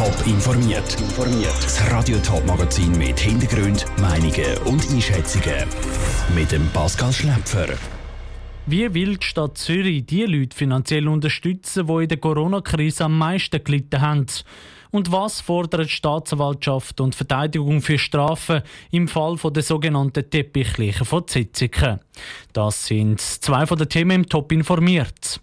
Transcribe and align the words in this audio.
Top 0.00 0.26
informiert. 0.26 0.96
Das 1.62 1.92
Radio 1.92 2.16
Top 2.20 2.46
Magazin 2.46 2.90
mit 2.96 3.20
Hintergrund, 3.20 3.84
Meinungen 4.00 4.56
und 4.64 4.82
Einschätzungen 4.90 5.68
mit 6.34 6.50
dem 6.52 6.66
Pascal 6.68 7.12
Schläpfer. 7.12 7.66
Wie 8.64 8.94
will 8.94 9.18
die 9.18 9.26
Stadt 9.26 9.58
Zürich 9.58 10.06
die 10.06 10.24
Leute 10.24 10.56
finanziell 10.56 11.06
unterstützen, 11.06 11.86
die 11.86 12.02
in 12.04 12.08
der 12.08 12.16
Corona-Krise 12.16 13.04
am 13.04 13.18
meisten 13.18 13.62
gelitten 13.62 14.00
haben? 14.00 14.24
Und 14.90 15.12
was 15.12 15.42
fordert 15.42 15.84
die 15.84 15.92
Staatsanwaltschaft 15.92 16.98
und 17.02 17.14
Verteidigung 17.14 17.82
für 17.82 17.98
Strafen 17.98 18.62
im 18.92 19.06
Fall 19.06 19.36
von 19.36 19.52
der 19.52 19.64
sogenannten 19.64 20.30
Teppichleiche 20.30 21.04
von 21.04 21.28
Zitziken? 21.28 22.00
Das 22.54 22.86
sind 22.86 23.20
zwei 23.20 23.66
von 23.66 23.76
den 23.76 23.90
Themen 23.90 24.12
im 24.12 24.26
Top 24.26 24.50
informiert. 24.50 25.42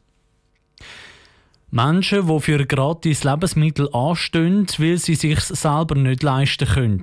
Menschen, 1.70 2.28
die 2.28 2.40
für 2.40 2.66
gratis 2.66 3.26
Lebensmittel 3.26 3.90
anstehen, 3.92 4.68
weil 4.78 4.98
sie 4.98 5.16
sich 5.16 5.42
selber 5.42 5.96
nicht 5.96 6.24
leisten 6.24 6.66
können. 6.66 7.02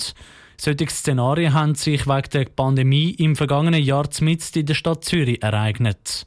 Solche 0.56 0.88
Szenarien 0.88 1.52
haben 1.52 1.74
sich 1.74 2.06
wegen 2.06 2.30
der 2.32 2.46
Pandemie 2.46 3.10
im 3.10 3.36
vergangenen 3.36 3.82
Jahr 3.82 4.08
mitten 4.20 4.58
in 4.60 4.66
der 4.66 4.74
Stadt 4.74 5.04
Zürich 5.04 5.42
ereignet. 5.42 6.24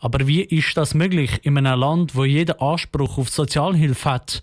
Aber 0.00 0.26
wie 0.26 0.42
ist 0.42 0.76
das 0.76 0.94
möglich 0.94 1.40
in 1.42 1.56
einem 1.56 1.80
Land, 1.80 2.14
wo 2.14 2.24
jeder 2.24 2.60
Anspruch 2.60 3.16
auf 3.16 3.30
Sozialhilfe 3.30 4.10
hat? 4.10 4.42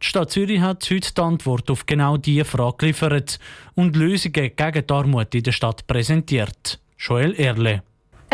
Die 0.00 0.06
Stadt 0.06 0.30
Zürich 0.30 0.60
hat 0.60 0.88
heute 0.88 1.14
die 1.14 1.20
Antwort 1.20 1.70
auf 1.70 1.86
genau 1.86 2.16
diese 2.16 2.44
Frage 2.44 2.76
geliefert 2.78 3.38
und 3.74 3.96
Lösungen 3.96 4.52
gegen 4.54 4.86
die 4.86 4.94
Armut 4.94 5.34
in 5.34 5.42
der 5.42 5.52
Stadt 5.52 5.86
präsentiert. 5.86 6.78
Joel 6.98 7.34
Erle. 7.34 7.82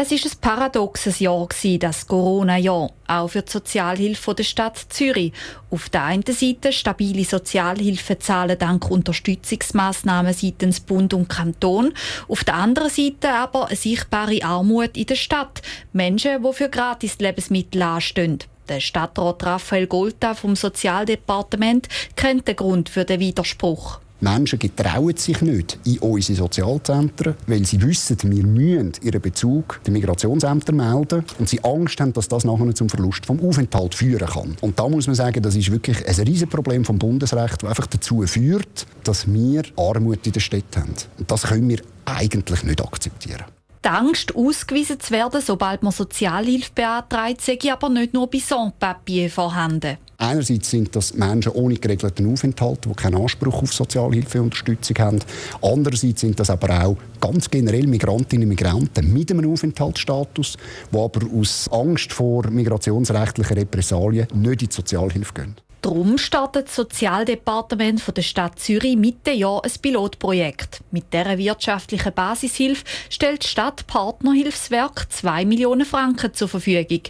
Es 0.03 0.11
ist 0.11 0.25
ein 0.25 0.41
paradoxes 0.41 1.19
Jahr 1.19 1.47
das 1.79 2.07
Corona-Jahr, 2.07 2.91
auch 3.07 3.29
für 3.29 3.43
die 3.43 3.51
Sozialhilfe 3.51 4.35
der 4.35 4.45
Stadt 4.45 4.79
Zürich. 4.89 5.35
Auf 5.71 5.91
der 5.91 6.05
einen 6.05 6.25
Seite 6.25 6.73
stabile 6.73 7.23
Sozialhilfezahlen 7.23 8.59
dank 8.59 8.91
Unterstützungsmaßnahmen 8.91 10.33
seitens 10.33 10.81
Bund 10.81 11.13
und 11.13 11.29
Kanton, 11.29 11.93
auf 12.29 12.45
der 12.45 12.55
anderen 12.55 12.89
Seite 12.89 13.29
aber 13.29 13.67
eine 13.67 13.77
sichtbare 13.77 14.43
Armut 14.43 14.97
in 14.97 15.05
der 15.05 15.17
Stadt. 15.17 15.61
Menschen, 15.93 16.43
die 16.43 16.53
für 16.55 16.71
gratis 16.71 17.19
Lebensmittel 17.19 17.83
anstehen. 17.83 18.39
Der 18.71 18.81
Stadtrat 18.81 19.45
Raphael 19.45 19.87
Golta 19.87 20.33
vom 20.33 20.57
Sozialdepartement 20.57 21.89
kennt 22.17 22.49
den 22.49 22.57
Grund 22.57 22.89
für 22.89 23.05
den 23.05 23.21
Widerspruch. 23.21 24.01
Menschen 24.21 24.59
getrauen 24.59 25.17
sich 25.17 25.41
nicht 25.41 25.79
in 25.85 25.99
unsere 25.99 26.37
Sozialzentren, 26.39 27.35
weil 27.47 27.65
sie 27.65 27.81
wissen, 27.83 28.19
wir 28.23 28.47
müssen 28.47 28.93
ihren 29.03 29.21
Bezug 29.21 29.81
den 29.85 29.95
Migrationsämtern 29.95 30.77
melden 30.77 31.25
und 31.39 31.49
sie 31.49 31.63
Angst 31.65 32.01
haben, 32.01 32.13
dass 32.13 32.29
das 32.29 32.45
nachher 32.45 32.75
zum 32.75 32.89
Verlust 32.89 33.27
vom 33.27 33.41
Aufenthalt 33.41 33.95
führen 33.95 34.29
kann. 34.29 34.57
Und 34.61 34.79
da 34.79 34.89
muss 34.89 35.07
man 35.07 35.17
sagen, 35.17 35.43
das 35.43 35.57
ist 35.57 35.71
wirklich 35.71 36.07
ein 36.07 36.15
riesiges 36.27 36.51
Problem 36.51 36.85
vom 36.85 36.99
Bundesrecht, 36.99 37.63
das 37.63 37.69
einfach 37.69 37.87
dazu 37.87 38.27
führt, 38.27 38.87
dass 39.05 39.31
wir 39.33 39.63
Armut 39.77 40.27
in 40.27 40.33
der 40.33 40.41
Stadt 40.41 40.77
haben. 40.77 40.95
Und 41.19 41.31
das 41.31 41.45
können 41.45 41.69
wir 41.69 41.81
eigentlich 42.05 42.63
nicht 42.65 42.81
akzeptieren. 42.81 43.45
Die 43.83 43.89
Angst, 43.89 44.37
ausgewiesen 44.37 45.01
zu 45.01 45.11
werden, 45.11 45.41
sobald 45.41 45.83
man 45.83 45.93
Sozialhilfe 45.93 46.73
beantragt, 46.75 47.41
sei 47.41 47.59
aber 47.73 47.89
nicht 47.89 48.13
nur 48.13 48.29
bei 48.29 48.39
Sans-Papier 48.39 49.31
vorhanden. 49.31 49.97
Einerseits 50.23 50.69
sind 50.69 50.95
das 50.95 51.15
Menschen 51.15 51.53
ohne 51.53 51.77
geregelten 51.77 52.31
Aufenthalt, 52.31 52.85
die 52.85 52.93
keinen 52.93 53.23
Anspruch 53.23 53.63
auf 53.63 53.73
Sozialhilfeunterstützung 53.73 54.99
haben. 54.99 55.19
Andererseits 55.63 56.21
sind 56.21 56.39
das 56.39 56.51
aber 56.51 56.85
auch 56.85 56.97
ganz 57.23 57.49
generell 57.49 57.87
Migrantinnen 57.87 58.43
und 58.43 58.51
Migranten 58.51 59.11
mit 59.15 59.31
einem 59.31 59.51
Aufenthaltsstatus, 59.51 60.59
die 60.93 60.99
aber 60.99 61.21
aus 61.35 61.71
Angst 61.73 62.13
vor 62.13 62.47
migrationsrechtlichen 62.51 63.57
Repressalien 63.57 64.27
nicht 64.35 64.63
in 64.63 64.69
die 64.69 64.75
Sozialhilfe 64.75 65.33
gehen. 65.33 65.57
Darum 65.83 66.19
startet 66.19 66.67
das 66.67 66.77
Sozialdepartement 66.77 68.03
der 68.15 68.21
Stadt 68.21 68.59
Zürich 68.59 68.97
Mitte 68.97 69.31
Jahr 69.31 69.65
ein 69.65 69.71
Pilotprojekt. 69.81 70.83
Mit 70.91 71.13
dieser 71.13 71.39
wirtschaftlichen 71.39 72.13
Basishilfe 72.13 72.85
stellt 73.09 73.45
die 73.45 73.49
Stadt 73.49 73.87
Partnerhilfswerk 73.87 75.11
2 75.11 75.47
Millionen 75.47 75.87
Franken 75.87 76.35
zur 76.35 76.49
Verfügung. 76.49 77.01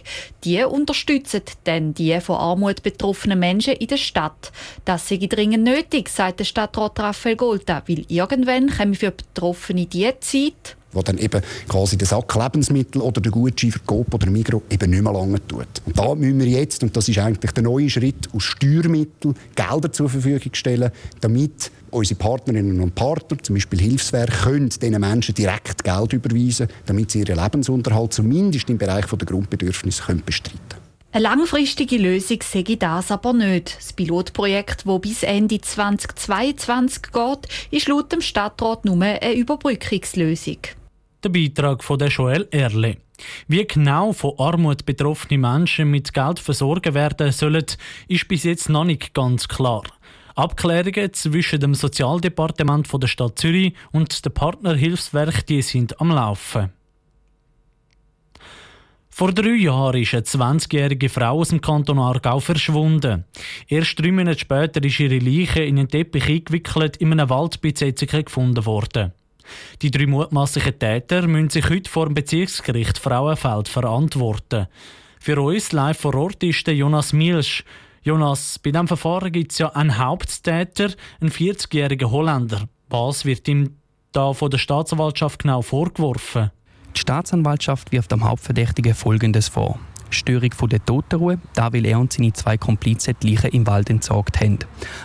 Die 0.45 0.63
unterstützen 0.63 1.41
dann 1.65 1.93
die 1.93 2.21
von 2.21 2.37
Armut 2.37 2.81
betroffenen 2.81 3.39
Menschen 3.39 3.73
in 3.73 3.87
der 3.87 3.97
Stadt. 3.97 4.53
Das 4.85 5.09
sei 5.09 5.17
dringend 5.17 5.65
nötig, 5.65 6.07
sagt 6.07 6.39
der 6.39 6.45
Stadtrat 6.45 6.97
Raphael 6.97 7.35
Golta, 7.35 7.83
weil 7.87 8.05
irgendwann 8.07 8.69
kommen 8.69 8.95
für 8.95 9.11
Betroffene 9.11 9.85
die 9.85 10.13
Zeit, 10.21 10.77
wo 10.93 11.01
dann 11.01 11.17
eben 11.17 11.41
quasi 11.67 11.97
der 11.97 12.07
Sack 12.07 12.35
Lebensmittel 12.35 13.01
oder 13.01 13.21
der 13.21 13.31
Gutschein 13.31 13.71
für 13.71 13.79
Coop 13.79 14.13
oder 14.13 14.29
Migro 14.29 14.61
eben 14.69 14.89
nicht 14.89 15.01
mehr 15.01 15.13
lange 15.13 15.45
tut. 15.47 15.67
Und 15.85 15.97
da 15.97 16.15
müssen 16.15 16.39
wir 16.39 16.47
jetzt, 16.47 16.83
und 16.83 16.95
das 16.95 17.07
ist 17.09 17.17
eigentlich 17.19 17.51
der 17.51 17.63
neue 17.63 17.89
Schritt, 17.89 18.29
aus 18.33 18.43
Steuermitteln 18.43 19.35
Gelder 19.55 19.91
zur 19.91 20.09
Verfügung 20.09 20.53
stellen, 20.53 20.91
damit 21.19 21.71
unsere 21.91 22.17
Partnerinnen 22.17 22.79
und 22.79 22.95
Partner, 22.95 23.37
zum 23.41 23.55
Beispiel 23.55 23.79
Hilfswerke, 23.79 24.43
können 24.43 24.69
diesen 24.69 24.99
Menschen 24.99 25.35
direkt 25.35 25.83
Geld 25.83 26.13
überweisen, 26.13 26.67
damit 26.85 27.11
sie 27.11 27.19
ihren 27.19 27.37
Lebensunterhalt 27.37 28.13
zumindest 28.13 28.69
im 28.69 28.77
Bereich 28.77 29.05
der 29.05 29.25
Grundbedürfnisse 29.25 30.03
können 30.03 30.23
bestreiten 30.25 30.59
können. 30.69 30.81
Eine 31.13 31.23
langfristige 31.23 31.97
Lösung 31.97 32.39
sehe 32.41 32.63
ich 32.65 32.79
das 32.79 33.11
aber 33.11 33.33
nicht. 33.33 33.75
Das 33.77 33.91
Pilotprojekt, 33.91 34.85
das 34.87 35.01
bis 35.01 35.23
Ende 35.23 35.59
2022 35.59 37.01
geht, 37.11 37.47
ist 37.69 37.89
laut 37.89 38.13
dem 38.13 38.21
Stadtrat 38.21 38.85
nur 38.85 39.01
eine 39.01 39.33
Überbrückungslösung. 39.33 40.59
Der 41.23 41.29
Beitrag 41.29 41.83
von 41.83 41.99
der 41.99 42.07
Joel 42.07 42.47
Erle. 42.49 42.97
Wie 43.47 43.63
genau 43.67 44.11
von 44.11 44.33
Armut 44.39 44.85
betroffene 44.87 45.37
Menschen 45.37 45.91
mit 45.91 46.13
Geld 46.13 46.39
versorgen 46.39 46.95
werden 46.95 47.31
sollen, 47.31 47.65
ist 48.07 48.27
bis 48.27 48.43
jetzt 48.43 48.69
noch 48.69 48.85
nicht 48.85 49.13
ganz 49.13 49.47
klar. 49.47 49.83
Abklärungen 50.33 51.13
zwischen 51.13 51.59
dem 51.59 51.75
Sozialdepartement 51.75 52.87
der 52.91 53.07
Stadt 53.07 53.37
Zürich 53.37 53.73
und 53.91 54.25
dem 54.25 54.33
Partnerhilfswerk 54.33 55.45
die 55.45 55.61
sind 55.61 56.01
am 56.01 56.09
Laufen. 56.09 56.71
Vor 59.09 59.31
drei 59.31 59.57
Jahren 59.57 60.01
ist 60.01 60.15
eine 60.15 60.23
20-jährige 60.23 61.09
Frau 61.09 61.41
aus 61.41 61.49
dem 61.49 61.61
Kanton 61.61 61.99
Aargau 61.99 62.39
verschwunden. 62.39 63.25
Erst 63.67 63.99
drei 63.99 64.11
Monate 64.11 64.39
später 64.39 64.83
ist 64.83 64.99
ihre 64.99 65.19
Leiche 65.19 65.63
in 65.63 65.77
einen 65.77 65.89
Teppich 65.89 66.27
eingewickelt 66.27 66.97
in 66.97 67.11
einem 67.11 67.29
Wald 67.29 67.61
bei 67.61 67.71
Zetzigen 67.71 68.25
gefunden 68.25 68.65
worden. 68.65 69.11
Die 69.81 69.91
drei 69.91 70.07
mutmaßlichen 70.07 70.79
Täter 70.79 71.27
müssen 71.27 71.49
sich 71.49 71.69
heute 71.69 71.89
vor 71.89 72.05
dem 72.05 72.13
Bezirksgericht 72.13 72.97
Frauenfeld 72.97 73.67
verantworten. 73.67 74.67
Für 75.19 75.39
uns 75.41 75.71
live 75.71 75.99
vor 75.99 76.15
Ort 76.15 76.43
ist 76.43 76.65
der 76.65 76.75
Jonas 76.75 77.13
Milsch. 77.13 77.63
Jonas, 78.03 78.57
bei 78.57 78.71
diesem 78.71 78.87
Verfahren 78.87 79.31
gibt 79.31 79.51
es 79.51 79.59
ja 79.59 79.67
einen 79.69 79.97
Haupttäter, 79.97 80.89
einen 81.19 81.31
40-jährigen 81.31 82.09
Holländer. 82.09 82.67
Was 82.89 83.25
wird 83.25 83.47
ihm 83.47 83.77
da 84.11 84.33
von 84.33 84.49
der 84.49 84.57
Staatsanwaltschaft 84.57 85.43
genau 85.43 85.61
vorgeworfen? 85.61 86.51
Die 86.95 86.99
Staatsanwaltschaft 86.99 87.91
wirft 87.91 88.11
dem 88.11 88.23
Hauptverdächtigen 88.23 88.95
Folgendes 88.95 89.47
vor. 89.47 89.79
Störung 90.13 90.51
von 90.53 90.69
der 90.69 90.83
Totenruhe, 90.85 91.39
da 91.53 91.71
weil 91.73 91.85
er 91.85 91.99
und 91.99 92.13
seine 92.13 92.33
zwei 92.33 92.57
Komplizen 92.57 93.15
die 93.21 93.35
Leichen 93.35 93.51
im 93.51 93.67
Wald 93.67 93.89
entsorgt 93.89 94.39
haben. 94.39 94.59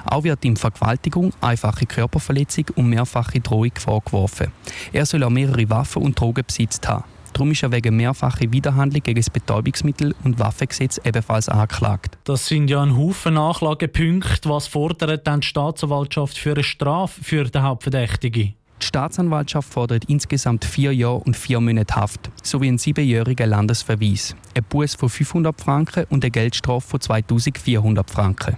Auch 0.04 0.24
wird 0.24 0.44
ihm 0.44 0.56
Vergewaltigung, 0.56 1.32
einfache 1.40 1.86
Körperverletzung 1.86 2.66
und 2.76 2.88
mehrfache 2.88 3.40
Drohung 3.40 3.72
vorgeworfen. 3.74 4.52
Er 4.92 5.06
soll 5.06 5.24
auch 5.24 5.30
mehrere 5.30 5.68
Waffen 5.70 6.02
und 6.02 6.18
Drogen 6.18 6.44
besitzt 6.46 6.88
haben. 6.88 7.04
Darum 7.36 7.50
ist 7.50 7.62
er 7.62 7.70
wegen 7.70 7.94
mehrfacher 7.94 8.50
Widerhandlung 8.50 9.02
gegen 9.02 9.20
das 9.20 9.30
Betäubungsmittel- 9.30 10.14
und 10.24 10.38
Waffengesetz 10.38 10.98
ebenfalls 11.04 11.50
angeklagt. 11.50 12.16
Das 12.24 12.46
sind 12.46 12.70
ja 12.70 12.82
ein 12.82 12.96
Haufen 12.96 13.34
Nachlagepunkte. 13.34 14.48
Was 14.48 14.66
fordert 14.66 15.26
dann 15.26 15.40
die 15.40 15.46
Staatsanwaltschaft 15.46 16.38
für 16.38 16.52
eine 16.52 16.64
Strafe 16.64 17.22
für 17.22 17.44
den 17.44 17.62
Hauptverdächtigen? 17.62 18.54
Die 18.81 18.87
Staatsanwaltschaft 18.87 19.72
fordert 19.72 20.04
insgesamt 20.06 20.64
vier 20.64 20.92
Jahre 20.92 21.19
und 21.19 21.37
vier 21.37 21.60
Monate 21.60 21.97
Haft 21.97 22.31
sowie 22.42 22.69
einen 22.69 22.78
siebenjährigen 22.78 23.48
Landesverweis, 23.48 24.37
ein 24.54 24.64
Buß 24.64 24.94
von 24.94 25.09
500 25.09 25.60
Franken 25.60 26.04
und 26.10 26.25
eine 26.25 26.31
Geldstrafe 26.31 26.86
von 26.86 27.00
2400 27.00 28.10
Franken. 28.10 28.56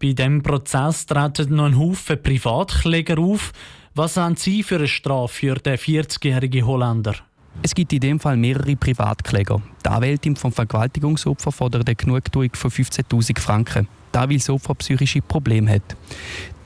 Bei 0.00 0.12
diesem 0.12 0.42
Prozess 0.42 1.04
treten 1.04 1.56
noch 1.56 1.66
ein 1.66 1.78
Haufen 1.78 2.22
Privatkläger 2.22 3.18
auf. 3.18 3.52
Was 3.94 4.16
haben 4.16 4.36
Sie 4.36 4.62
für 4.62 4.76
eine 4.76 4.88
Strafe 4.88 5.34
für 5.34 5.54
den 5.56 5.76
40-jährigen 5.76 6.66
Holländer? 6.66 7.16
Es 7.62 7.74
gibt 7.74 7.92
in 7.92 8.00
dem 8.00 8.20
Fall 8.20 8.36
mehrere 8.36 8.76
Privatkläger. 8.76 9.60
Der 9.84 9.92
Anwältin 9.92 10.36
vom 10.36 10.52
Vergewaltigungsopfer 10.52 11.52
fordert 11.52 11.86
eine 11.86 11.96
Genugtuung 11.96 12.50
von 12.54 12.70
15.000 12.70 13.38
Franken. 13.38 13.88
Da 14.12 14.28
weil 14.28 14.38
das 14.38 14.50
Opfer 14.50 14.74
psychische 14.74 15.22
Probleme 15.22 15.70
hat. 15.70 15.96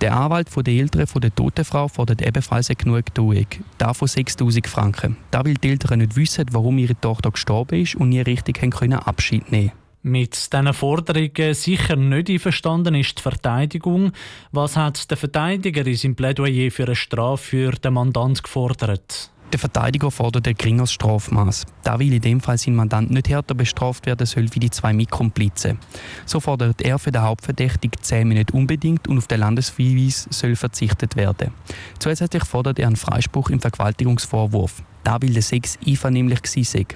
Der 0.01 0.17
Anwalt 0.17 0.51
von 0.51 0.65
der 0.65 0.75
Eltern 0.75 1.07
von 1.07 1.21
der 1.21 1.35
toten 1.35 1.65
Frau 1.65 1.89
fordert 1.89 2.21
ebenfalls 2.21 2.69
eine 2.69 2.77
Genugtuung, 2.77 3.47
da 3.79 3.95
von 3.95 4.09
6'000 4.09 4.67
Franken. 4.67 5.17
Da 5.31 5.45
weil 5.45 5.55
die 5.55 5.71
Eltern 5.71 6.01
nicht 6.01 6.17
wissen, 6.17 6.47
warum 6.51 6.79
ihre 6.79 6.99
Tochter 7.01 7.31
gestorben 7.31 7.81
ist 7.81 7.95
und 7.95 8.11
nie 8.11 8.21
richtig 8.21 8.61
können 8.71 8.95
Abschied 8.95 9.51
nehmen 9.51 9.73
mit 10.05 10.53
diesen 10.53 10.73
Forderungen 10.75 11.55
sicher 11.55 11.97
nicht 11.97 12.29
einverstanden 12.29 12.95
ist 12.95 13.19
die 13.19 13.23
Verteidigung. 13.23 14.13
Was 14.53 14.77
hat 14.77 15.11
der 15.11 15.17
Verteidiger 15.17 15.87
in 15.87 15.97
seinem 15.97 16.15
Plädoyer 16.15 16.71
für 16.71 16.85
eine 16.85 16.95
Strafe 16.95 17.43
für 17.43 17.71
den 17.73 17.95
Mandant 17.95 18.43
gefordert? 18.43 19.31
Der 19.55 19.61
Verteidiger 19.61 20.11
fordert 20.11 20.49
ein 20.49 20.57
geringeres 20.57 20.91
Strafmaß. 20.91 21.67
Da 21.85 22.01
will 22.01 22.13
in 22.13 22.21
dem 22.21 22.41
Fall 22.41 22.59
sein 22.59 22.75
Mandant 22.75 23.13
nicht 23.13 23.29
härter 23.29 23.55
bestraft 23.55 24.05
werden 24.05 24.27
soll 24.27 24.53
wie 24.53 24.59
die 24.59 24.71
zwei 24.71 24.93
Mitkomplizen. 24.93 25.79
So 26.27 26.41
fordert 26.41 26.83
er 26.83 26.99
für 26.99 27.13
den 27.13 27.23
Hauptverdächtigen 27.23 28.03
10 28.03 28.27
Minuten 28.27 28.57
unbedingt 28.57 29.07
und 29.07 29.19
auf 29.19 29.29
den 29.29 29.39
Landesverweis 29.39 30.27
soll 30.31 30.57
verzichtet 30.57 31.15
werden. 31.15 31.53
Zusätzlich 32.01 32.43
fordert 32.43 32.81
er 32.81 32.89
einen 32.89 32.97
Freispruch 32.97 33.49
im 33.51 33.61
Vergewaltigungsvorwurf. 33.61 34.83
Da 35.05 35.23
will 35.23 35.33
der 35.33 35.43
Sex 35.43 35.79
einvernehmlich 35.87 36.43
gewesen 36.43 36.65
sei. 36.65 36.87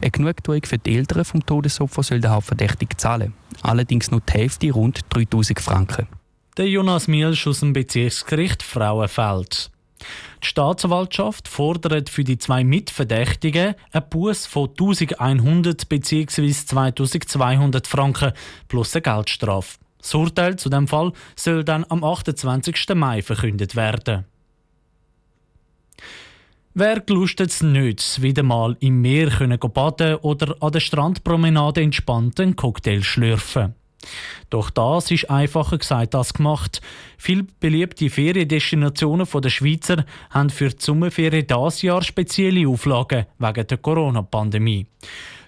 Eine 0.00 0.10
Genugtuung 0.10 0.62
für 0.64 0.78
die 0.78 0.96
Eltern 0.96 1.26
vom 1.26 1.44
Todesopfer 1.44 2.02
soll 2.02 2.22
der 2.22 2.30
Hauptverdächtige 2.30 2.96
zahlen. 2.96 3.34
Allerdings 3.60 4.10
nur 4.10 4.22
die 4.22 4.32
Hälfte, 4.32 4.70
rund 4.70 5.00
3000 5.10 5.60
Franken. 5.60 6.08
Der 6.56 6.70
Jonas 6.70 7.06
Mielsch 7.06 7.46
aus 7.46 7.60
dem 7.60 7.74
Bezirksgericht 7.74 8.62
Frauenfeld. 8.62 9.70
Die 10.42 10.46
Staatsanwaltschaft 10.46 11.48
fordert 11.48 12.08
für 12.08 12.24
die 12.24 12.38
zwei 12.38 12.64
Mitverdächtigen 12.64 13.74
einen 13.92 14.08
Buß 14.08 14.46
von 14.46 14.70
1100 14.70 15.88
bzw. 15.88 16.52
2200 16.52 17.86
Franken 17.86 18.32
plus 18.68 18.94
eine 18.94 19.02
Geldstrafe. 19.02 19.78
Das 19.98 20.14
Urteil 20.14 20.56
zu 20.56 20.68
dem 20.68 20.86
Fall 20.86 21.12
soll 21.34 21.64
dann 21.64 21.84
am 21.88 22.04
28. 22.04 22.94
Mai 22.94 23.22
verkündet 23.22 23.74
werden. 23.76 24.24
Wer 26.74 27.00
gelustet 27.00 27.50
es 27.50 27.62
nicht, 27.62 28.22
wieder 28.22 28.44
mal 28.44 28.76
im 28.78 29.00
Meer 29.00 29.30
können 29.30 29.58
baden 29.58 30.16
oder 30.16 30.54
an 30.60 30.70
der 30.70 30.78
Strandpromenade 30.78 31.80
entspannt 31.80 32.38
einen 32.38 32.54
Cocktail 32.54 33.02
schlürfen? 33.02 33.74
Doch 34.50 34.70
das 34.70 35.10
ist 35.10 35.30
einfacher 35.30 35.78
gesagt 35.78 36.14
als 36.14 36.32
gemacht. 36.32 36.80
Viele 37.16 37.46
beliebte 37.60 38.10
Feriendestinationen 38.10 39.26
der 39.26 39.50
Schweizer 39.50 40.04
haben 40.30 40.50
für 40.50 40.70
die 40.70 40.76
Sommerferien 40.78 41.46
dieses 41.46 41.82
Jahr 41.82 42.02
spezielle 42.02 42.68
Auflagen 42.68 43.26
wegen 43.38 43.66
der 43.66 43.78
Corona-Pandemie. 43.78 44.86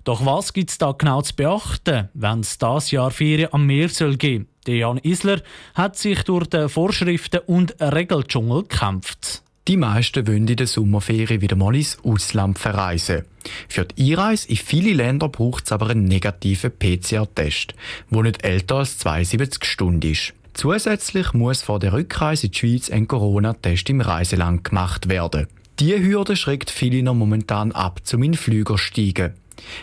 Doch 0.04 0.24
was 0.24 0.52
gibt 0.52 0.70
es 0.70 0.78
da 0.78 0.92
genau 0.92 1.22
zu 1.22 1.34
beachten, 1.36 2.08
wenn 2.14 2.40
es 2.40 2.58
dieses 2.58 2.90
Jahr 2.90 3.10
Ferien 3.10 3.52
am 3.52 3.66
Meer 3.66 3.88
soll 3.88 4.16
geben? 4.16 4.48
Der 4.66 4.76
Jan 4.76 4.98
Isler 4.98 5.40
hat 5.74 5.96
sich 5.96 6.22
durch 6.24 6.46
die 6.46 6.68
Vorschriften 6.68 7.40
und 7.46 7.74
Regeldschungel 7.80 8.62
gekämpft. 8.62 9.42
Die 9.70 9.76
meisten 9.76 10.26
wollen 10.26 10.48
in 10.48 10.56
der 10.56 10.66
Sommerferien 10.66 11.42
wieder 11.42 11.54
mal 11.54 11.76
ins 11.76 11.96
Ausland 12.02 12.58
verreisen. 12.58 13.22
Für 13.68 13.84
die 13.84 14.10
Einreise 14.10 14.48
in 14.48 14.56
viele 14.56 14.94
Länder 14.94 15.28
braucht 15.28 15.66
es 15.66 15.70
aber 15.70 15.90
einen 15.90 16.06
negativen 16.06 16.72
PCR-Test, 16.76 17.74
der 18.10 18.22
nicht 18.24 18.44
älter 18.44 18.78
als 18.78 18.98
72 18.98 19.64
Stunden 19.64 20.10
ist. 20.10 20.32
Zusätzlich 20.54 21.34
muss 21.34 21.62
vor 21.62 21.78
der 21.78 21.92
Rückreise 21.92 22.46
in 22.46 22.50
die 22.50 22.58
Schweiz 22.58 22.90
ein 22.90 23.06
Corona-Test 23.06 23.88
im 23.90 24.00
Reiseland 24.00 24.64
gemacht 24.64 25.08
werden. 25.08 25.46
Diese 25.78 26.02
Hürde 26.02 26.34
schreckt 26.34 26.70
viele 26.70 27.04
noch 27.04 27.14
momentan 27.14 27.70
ab, 27.70 28.00
zum 28.02 28.24
in 28.24 28.34
Flüger 28.34 28.76
steigen. 28.76 29.34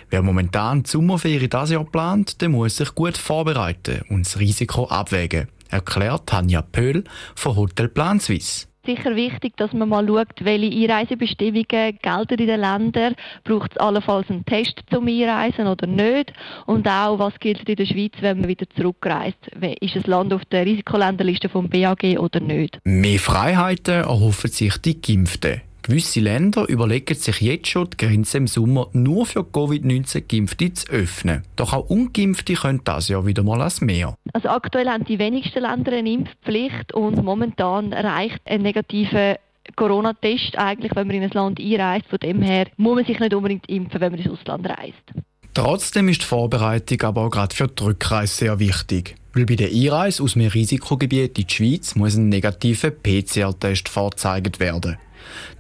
Wer 0.10 0.22
momentan 0.22 0.84
die 0.84 0.90
Sommerferien 0.90 1.50
dieses 1.50 1.70
Jahr 1.70 1.86
plant, 1.86 2.42
der 2.42 2.50
muss 2.50 2.76
sich 2.76 2.94
gut 2.94 3.18
vorbereiten 3.18 4.02
und 4.10 4.26
das 4.26 4.38
Risiko 4.38 4.90
abwägen, 4.90 5.48
erklärt 5.70 6.28
Tanja 6.28 6.62
Pöhl 6.62 7.06
von 7.36 7.56
Hotelplan 7.56 8.20
Suisse 8.20 8.67
sicher 8.88 9.16
wichtig, 9.16 9.56
dass 9.58 9.74
man 9.74 9.90
mal 9.90 10.08
schaut, 10.08 10.28
welche 10.40 10.76
Einreisebestimmungen 10.76 12.00
gelten 12.02 12.40
in 12.40 12.48
den 12.48 12.62
Ländern. 12.62 13.16
Braucht 13.44 13.74
es 13.74 13.78
allenfalls 13.78 14.30
einen 14.30 14.46
Test 14.46 14.82
zum 14.92 15.08
Einreisen 15.08 15.68
oder 15.68 15.86
nicht? 15.86 16.34
Und 16.66 16.88
auch, 16.88 17.20
was 17.20 17.40
gilt 17.40 17.70
in 17.70 17.76
der 17.76 17.86
Schweiz, 17.86 18.14
wenn 18.22 18.40
man 18.40 18.50
wieder 18.50 18.66
zurückreist? 18.76 19.38
Ist 19.82 19.96
das 19.96 20.08
Land 20.08 20.34
auf 20.34 20.46
der 20.46 20.66
Risikoländerliste 20.66 21.50
vom 21.50 21.70
BAG 21.70 22.18
oder 22.18 22.40
nicht? 22.40 22.80
Mehr 22.84 23.20
Freiheiten 23.20 24.04
erhoffen 24.04 24.50
sich 24.50 24.78
die 24.78 25.00
Geimpften. 25.00 25.67
Gewisse 25.88 26.20
Länder 26.20 26.68
überlegen 26.68 27.16
sich 27.16 27.40
jetzt 27.40 27.70
schon, 27.70 27.90
die 27.90 27.96
Grenze 27.96 28.40
im 28.40 28.48
Sommer 28.48 28.90
nur 28.92 29.26
für 29.26 29.46
Covid-19-Geimpfte 29.46 30.74
zu 30.74 30.92
öffnen. 30.92 31.44
Doch 31.56 31.72
auch 31.72 31.90
Ungeimpfte 31.90 32.56
können 32.56 32.82
das 32.84 33.08
ja 33.08 33.26
wieder 33.26 33.42
mal 33.42 33.62
als 33.62 33.80
mehr. 33.80 34.18
Also 34.34 34.50
aktuell 34.50 34.90
haben 34.90 35.06
die 35.06 35.18
wenigsten 35.18 35.62
Länder 35.62 35.94
eine 35.94 36.12
Impfpflicht 36.12 36.94
und 36.94 37.24
momentan 37.24 37.94
reicht 37.94 38.42
ein 38.44 38.64
negativer 38.64 39.38
Corona-Test 39.78 40.58
eigentlich, 40.58 40.94
wenn 40.94 41.08
man 41.08 41.16
in 41.16 41.24
ein 41.24 41.30
Land 41.30 41.62
einreist. 41.62 42.08
Von 42.08 42.20
dem 42.20 42.42
her 42.42 42.68
muss 42.76 42.96
man 42.96 43.06
sich 43.06 43.22
nicht 43.22 43.34
unbedingt 43.34 43.70
impfen, 43.70 44.02
wenn 44.02 44.12
man 44.12 44.20
ins 44.20 44.30
Ausland 44.30 44.68
reist. 44.68 45.14
Trotzdem 45.54 46.10
ist 46.10 46.22
die 46.22 46.26
Vorbereitung 46.26 47.02
aber 47.04 47.22
auch 47.22 47.30
gerade 47.30 47.56
für 47.56 47.70
die 47.70 47.82
Rückreise 47.82 48.36
sehr 48.36 48.60
wichtig. 48.60 49.16
Weil 49.34 49.46
bei 49.46 49.56
der 49.56 49.70
Einreise 49.70 50.22
aus 50.22 50.36
einem 50.36 50.50
Risikogebiet 50.50 51.38
in 51.38 51.48
die 51.48 51.54
Schweiz 51.54 51.96
muss 51.96 52.18
ein 52.18 52.28
negativer 52.28 52.92
PCR-Test 52.92 53.88
vorgezeigt 53.88 54.60
werden. 54.60 54.98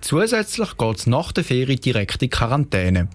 Zusätzlich 0.01 0.77
geht 0.77 0.97
es 0.97 1.07
nach 1.07 1.31
der 1.31 1.43
Ferie 1.43 1.77
direkt 1.77 2.21
in 2.21 2.29
Quarantäne. 2.29 3.09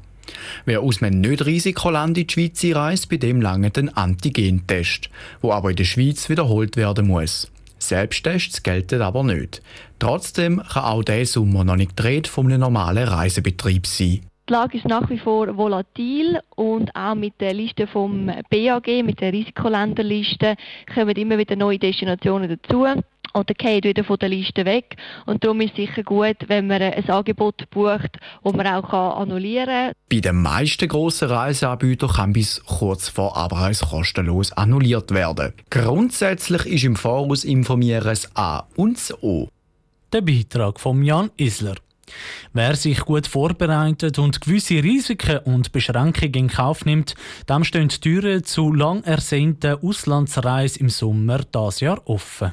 Wer 0.65 0.81
aus 0.81 1.03
einem 1.03 1.21
Nicht-Risikoland 1.21 2.17
in 2.19 2.27
die 2.27 2.33
Schweiz 2.33 2.65
reist, 2.75 3.09
bei 3.09 3.17
dem 3.17 3.41
lange 3.41 3.71
ein 3.77 3.95
Antigentest, 3.95 5.11
wo 5.41 5.53
aber 5.53 5.71
in 5.71 5.77
der 5.77 5.85
Schweiz 5.85 6.29
wiederholt 6.29 6.77
werden 6.77 7.09
muss. 7.09 7.51
Selbsttests 7.79 8.63
gelten 8.63 9.03
aber 9.03 9.25
nicht. 9.25 9.61
Trotzdem 9.99 10.63
kann 10.73 10.85
auch 10.85 11.03
dieser 11.03 11.27
Sommer 11.27 11.65
noch 11.65 11.77
nicht 11.77 12.29
von 12.29 12.47
einem 12.47 12.61
normalen 12.61 13.09
Reisebetrieb 13.09 13.87
sein. 13.87 14.21
Die 14.49 14.53
Lage 14.53 14.79
ist 14.79 14.87
nach 14.87 15.09
wie 15.09 15.19
vor 15.19 15.57
volatil 15.57 16.41
und 16.57 16.95
auch 16.97 17.15
mit 17.15 17.41
der 17.41 17.55
Liste 17.55 17.87
vom 17.87 18.27
BAG, 18.51 18.87
mit 19.05 19.21
der 19.21 19.33
Risikoländerliste, 19.33 20.57
kommen 20.93 21.17
immer 21.17 21.39
wieder 21.39 21.57
neue 21.57 21.79
Destinationen 21.79 22.49
dazu 22.49 22.85
oder 23.35 23.55
geht 23.55 23.85
wieder 23.85 24.05
von 24.05 24.19
der 24.19 24.29
Liste 24.29 24.65
weg. 24.65 24.97
Und 25.27 25.45
darum 25.45 25.61
ist 25.61 25.71
es 25.71 25.77
sicher 25.77 26.03
gut, 26.03 26.37
wenn 26.49 26.67
man 26.67 26.83
ein 26.83 27.11
Angebot 27.11 27.69
bucht, 27.71 28.19
das 28.43 28.53
man 28.53 28.67
auch 28.67 28.93
annullieren 29.19 29.67
kann. 29.67 29.93
Bei 30.11 30.21
den 30.21 30.37
meisten 30.43 30.89
grossen 30.89 31.29
Reiseanbietern 31.29 32.11
kann 32.11 32.33
bis 32.33 32.63
kurz 32.65 33.09
vor 33.09 33.37
Abreise 33.37 33.87
kostenlos 33.87 34.53
annulliert 34.53 35.13
werden. 35.13 35.53
Grundsätzlich 35.71 36.67
ist 36.67 36.85
im 36.85 36.97
Voraus 36.97 37.45
informieren 37.45 38.05
das 38.05 38.35
A 38.37 38.65
und 38.77 38.97
das 38.97 39.23
O. 39.23 39.49
Der 40.13 40.21
Beitrag 40.21 40.79
von 40.79 41.03
Jan 41.03 41.31
Isler. 41.37 41.77
Wer 42.53 42.77
sich 42.77 43.01
gut 43.01 43.27
vorbereitet 43.27 44.19
und 44.19 44.41
gewisse 44.41 44.83
Risiken 44.83 45.39
und 45.39 45.73
Beschränkungen 45.73 46.35
in 46.35 46.49
Kauf 46.49 46.85
nimmt, 46.85 47.15
dem 47.49 47.65
stehen 47.65 47.89
die 47.89 47.99
Türen 47.99 48.45
zu 48.45 48.73
lang 48.73 49.03
ersehnten 49.05 49.79
Auslandsreisen 49.83 50.83
im 50.83 50.89
Sommer 50.91 51.39
dieses 51.39 51.81
Jahr 51.81 52.03
offen. 52.05 52.53